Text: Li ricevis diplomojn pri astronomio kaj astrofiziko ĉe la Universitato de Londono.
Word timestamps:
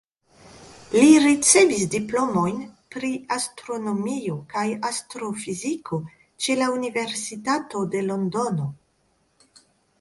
Li 0.93 1.09
ricevis 1.25 1.83
diplomojn 1.95 2.57
pri 2.95 3.11
astronomio 3.37 4.39
kaj 4.55 4.65
astrofiziko 4.91 6.01
ĉe 6.47 6.59
la 6.65 6.73
Universitato 6.81 7.87
de 7.95 8.05
Londono. 8.11 8.71